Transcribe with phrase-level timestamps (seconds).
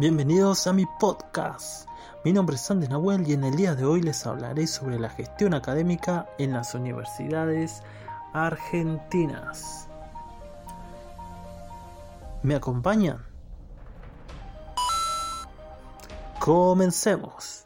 [0.00, 1.88] Bienvenidos a mi podcast.
[2.24, 5.10] Mi nombre es Sandy Nahuel y en el día de hoy les hablaré sobre la
[5.10, 7.82] gestión académica en las universidades
[8.32, 9.88] argentinas.
[12.44, 13.26] ¿Me acompañan?
[16.38, 17.64] Comencemos.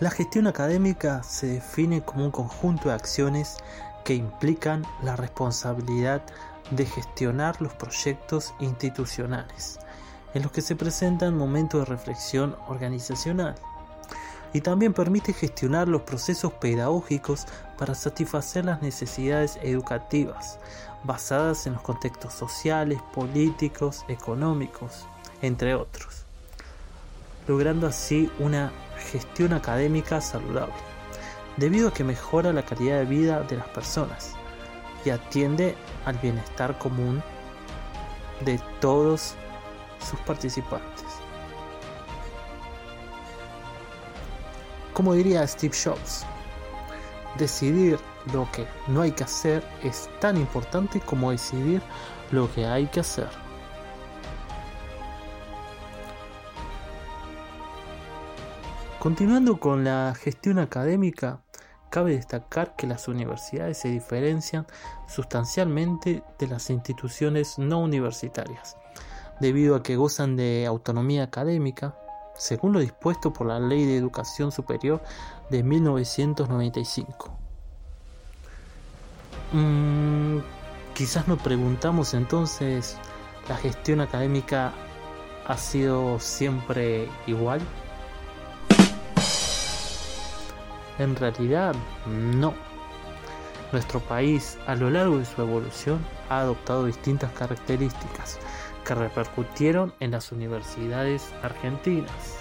[0.00, 3.56] La gestión académica se define como un conjunto de acciones
[4.04, 6.20] que implican la responsabilidad
[6.76, 9.78] de gestionar los proyectos institucionales,
[10.34, 13.54] en los que se presentan momentos de reflexión organizacional.
[14.54, 17.46] Y también permite gestionar los procesos pedagógicos
[17.78, 20.58] para satisfacer las necesidades educativas,
[21.04, 25.06] basadas en los contextos sociales, políticos, económicos,
[25.40, 26.24] entre otros,
[27.46, 28.72] logrando así una
[29.10, 30.74] gestión académica saludable,
[31.56, 34.36] debido a que mejora la calidad de vida de las personas
[35.04, 37.22] y atiende al bienestar común
[38.44, 39.34] de todos
[39.98, 41.04] sus participantes.
[44.92, 46.26] Como diría Steve Jobs,
[47.38, 47.98] decidir
[48.32, 51.82] lo que no hay que hacer es tan importante como decidir
[52.30, 53.28] lo que hay que hacer.
[58.98, 61.40] Continuando con la gestión académica,
[61.92, 64.66] Cabe destacar que las universidades se diferencian
[65.06, 68.78] sustancialmente de las instituciones no universitarias,
[69.40, 71.94] debido a que gozan de autonomía académica,
[72.34, 75.02] según lo dispuesto por la Ley de Educación Superior
[75.50, 77.36] de 1995.
[79.52, 80.38] Mm,
[80.94, 82.96] quizás nos preguntamos entonces,
[83.50, 84.72] ¿la gestión académica
[85.46, 87.60] ha sido siempre igual?
[91.02, 91.74] En realidad,
[92.06, 92.54] no.
[93.72, 95.98] Nuestro país, a lo largo de su evolución,
[96.28, 98.38] ha adoptado distintas características
[98.84, 102.38] que repercutieron en las universidades argentinas.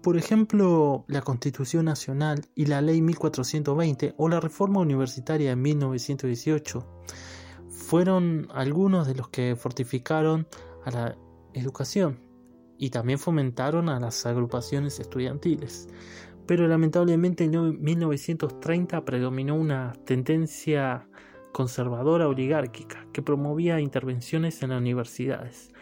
[0.00, 6.86] Por ejemplo, la Constitución Nacional y la Ley 1420 o la Reforma Universitaria de 1918
[7.68, 10.46] fueron algunos de los que fortificaron
[10.84, 11.16] a la
[11.54, 12.20] educación
[12.78, 15.88] y también fomentaron a las agrupaciones estudiantiles.
[16.46, 21.08] Pero lamentablemente en 1930 predominó una tendencia
[21.52, 25.72] conservadora oligárquica que promovía intervenciones en las universidades.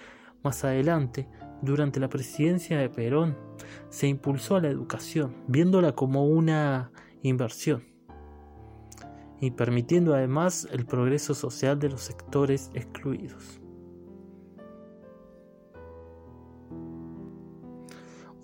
[0.45, 1.29] Más adelante,
[1.63, 3.37] durante la presidencia de Perón,
[3.89, 7.85] se impulsó a la educación, viéndola como una inversión
[9.41, 13.62] y permitiendo además el progreso social de los sectores excluidos.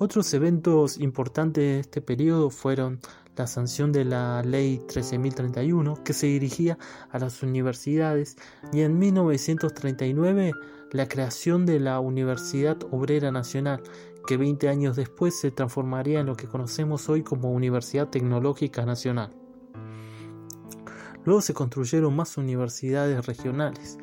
[0.00, 3.00] Otros eventos importantes de este periodo fueron
[3.36, 6.78] la sanción de la Ley 13.031 que se dirigía
[7.10, 8.36] a las universidades
[8.72, 10.52] y en 1939
[10.92, 13.82] la creación de la Universidad Obrera Nacional
[14.28, 19.34] que 20 años después se transformaría en lo que conocemos hoy como Universidad Tecnológica Nacional.
[21.24, 23.98] Luego se construyeron más universidades regionales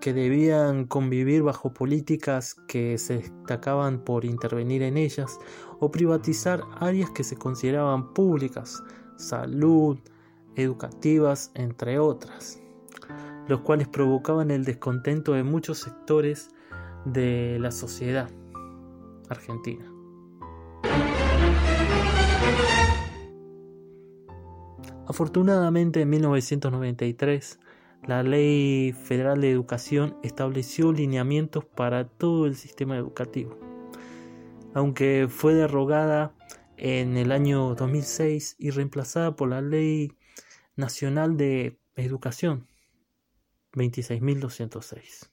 [0.00, 5.38] que debían convivir bajo políticas que se destacaban por intervenir en ellas
[5.80, 8.82] o privatizar áreas que se consideraban públicas,
[9.16, 9.98] salud,
[10.54, 12.60] educativas, entre otras,
[13.48, 16.50] los cuales provocaban el descontento de muchos sectores
[17.04, 18.30] de la sociedad
[19.28, 19.92] argentina.
[25.06, 27.60] Afortunadamente en 1993
[28.06, 33.58] la Ley Federal de Educación estableció lineamientos para todo el sistema educativo.
[34.74, 36.34] Aunque fue derogada
[36.76, 40.12] en el año 2006 y reemplazada por la Ley
[40.76, 42.68] Nacional de Educación
[43.72, 45.30] 26.206.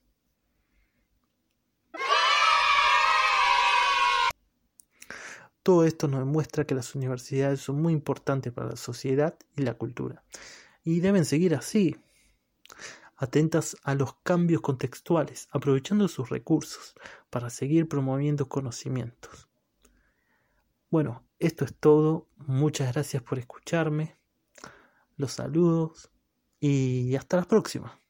[5.62, 9.76] Todo esto nos demuestra que las universidades son muy importantes para la sociedad y la
[9.76, 10.24] cultura.
[10.84, 11.96] Y deben seguir así,
[13.18, 16.96] atentas a los cambios contextuales, aprovechando sus recursos
[17.30, 19.50] para seguir promoviendo conocimientos.
[20.90, 22.28] Bueno, esto es todo.
[22.38, 24.18] Muchas gracias por escucharme.
[25.16, 26.12] Los saludos
[26.60, 28.03] y hasta la próxima.